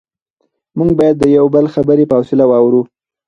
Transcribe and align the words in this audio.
موږ 0.77 0.91
باید 0.99 1.15
د 1.19 1.23
یو 1.37 1.45
بل 1.55 1.65
خبرې 1.75 2.05
په 2.07 2.15
حوصله 2.19 2.45
واورو 2.47 2.81